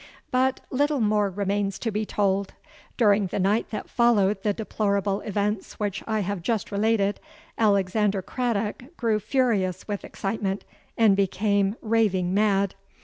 [0.31, 2.53] "But little more remains to be told.
[2.97, 7.19] During the night that followed the deplorable events which I have just related,
[7.55, 10.65] Alexander Craddock grew furious with excitement,
[10.97, 12.73] and became raving mad.